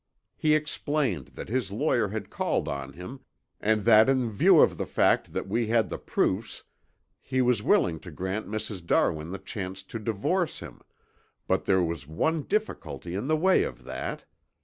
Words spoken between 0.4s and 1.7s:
explained that